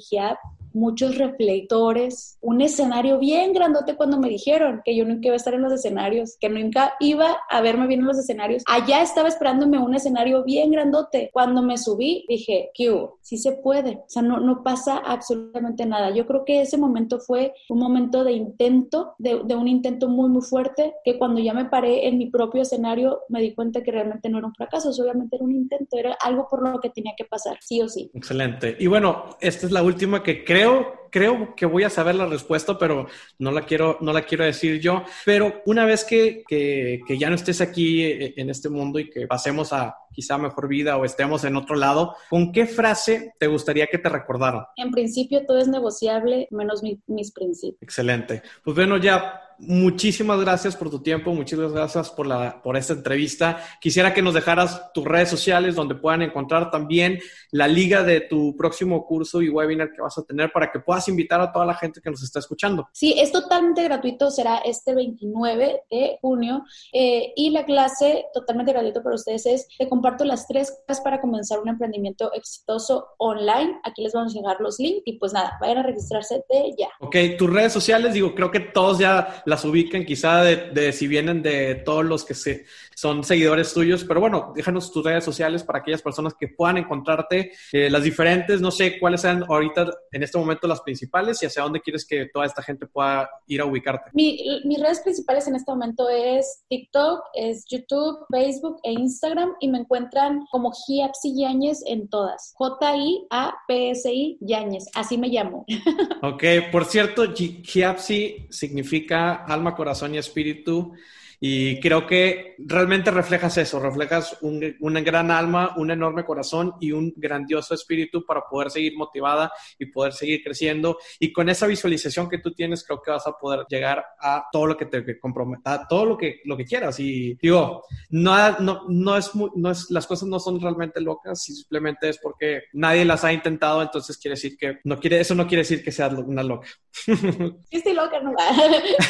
[0.79, 5.53] muchos reflectores, un escenario bien grandote cuando me dijeron que yo nunca iba a estar
[5.53, 8.63] en los escenarios, que nunca iba a verme bien en los escenarios.
[8.67, 11.29] Allá estaba esperándome un escenario bien grandote.
[11.33, 13.19] Cuando me subí, dije, ¿qué hubo?
[13.21, 13.97] Sí se puede.
[13.97, 16.13] O sea, no, pasa absolutamente nada.
[16.13, 20.29] Yo creo que ese momento fue un momento de intento, de, de un intento muy,
[20.29, 23.91] muy fuerte, que cuando ya me paré en mi propio escenario, me di cuenta que
[23.91, 27.13] realmente no era un fracaso, obviamente era un intento, era algo por lo que tenía
[27.17, 28.09] que pasar, sí o sí.
[28.13, 28.75] Excelente.
[28.79, 32.25] Y bueno, esta es la última que creo Yale creo que voy a saber la
[32.25, 33.07] respuesta, pero
[33.37, 35.03] no la quiero, no la quiero decir yo.
[35.25, 39.09] Pero una vez que, que, que, ya no estés aquí eh, en este mundo y
[39.09, 43.47] que pasemos a quizá mejor vida o estemos en otro lado, ¿con qué frase te
[43.47, 44.65] gustaría que te recordaran?
[44.75, 47.81] En principio todo es negociable, menos mi, mis principios.
[47.81, 48.41] Excelente.
[48.63, 53.63] Pues bueno, ya muchísimas gracias por tu tiempo, muchísimas gracias por, la, por esta entrevista.
[53.79, 57.19] Quisiera que nos dejaras tus redes sociales donde puedan encontrar también
[57.51, 60.98] la liga de tu próximo curso y webinar que vas a tener para que puedas
[61.07, 62.87] invitar a toda la gente que nos está escuchando.
[62.93, 69.01] Sí, es totalmente gratuito, será este 29 de junio eh, y la clase totalmente gratuito
[69.03, 73.79] para ustedes es, te comparto las tres clases para comenzar un emprendimiento exitoso online.
[73.83, 76.89] Aquí les vamos a dejar los links y pues nada, vayan a registrarse de ya.
[76.99, 81.07] Ok, tus redes sociales, digo, creo que todos ya las ubican, quizá de, de, si
[81.07, 85.63] vienen de todos los que se, son seguidores tuyos, pero bueno, déjanos tus redes sociales
[85.63, 90.23] para aquellas personas que puedan encontrarte, eh, las diferentes, no sé cuáles sean ahorita en
[90.23, 93.65] este momento las principales y hacia dónde quieres que toda esta gente pueda ir a
[93.65, 94.09] ubicarte.
[94.13, 99.67] Mi, mis redes principales en este momento es TikTok, es YouTube, Facebook e Instagram y
[99.67, 102.53] me encuentran como Giapsi Yáñez en todas.
[102.55, 105.65] J-I-A-P-S-I Yáñez, así me llamo.
[106.23, 110.93] ok, por cierto, Giapsi significa alma, corazón y espíritu.
[111.39, 116.91] Y creo que realmente reflejas eso, reflejas un, una gran alma, un enorme corazón y
[116.91, 120.97] un grandioso espíritu para poder seguir motivada y poder seguir creciendo.
[121.19, 124.67] Y con esa visualización que tú tienes, creo que vas a poder llegar a todo
[124.67, 126.99] lo que te comprometa, a todo lo que, lo que quieras.
[126.99, 132.09] Y digo, no, no, no, es no es, las cosas no son realmente locas, simplemente
[132.09, 135.61] es porque nadie las ha intentado, entonces quiere decir que no quiere, eso no quiere
[135.61, 136.67] decir que seas una loca.
[137.69, 138.33] Sí, estoy loca, no.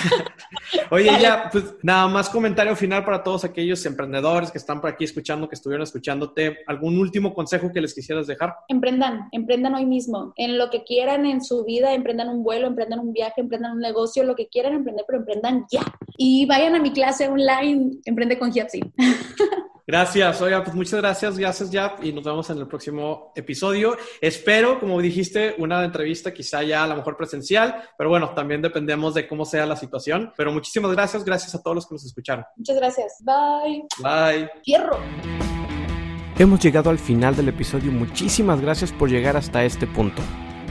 [0.91, 5.05] Oye, ya, pues nada más comentario final para todos aquellos emprendedores que están por aquí
[5.05, 6.57] escuchando, que estuvieron escuchándote.
[6.67, 8.55] ¿Algún último consejo que les quisieras dejar?
[8.67, 10.33] Emprendan, emprendan hoy mismo.
[10.35, 13.79] En lo que quieran en su vida, emprendan un vuelo, emprendan un viaje, emprendan un
[13.79, 15.79] negocio, lo que quieran emprender, pero emprendan ya.
[16.17, 18.81] Y vayan a mi clase online, Emprende con Giapsi.
[19.89, 23.97] Gracias, oiga, pues muchas gracias, gracias Jap, y nos vemos en el próximo episodio.
[24.21, 29.15] Espero, como dijiste, una entrevista quizá ya a lo mejor presencial, pero bueno, también dependemos
[29.15, 30.31] de cómo sea la situación.
[30.37, 32.45] Pero muchísimas gracias, gracias a todos los que nos escucharon.
[32.55, 33.87] Muchas gracias, bye.
[33.97, 34.51] Bye.
[34.63, 34.99] Fierro.
[36.37, 40.21] Hemos llegado al final del episodio, muchísimas gracias por llegar hasta este punto.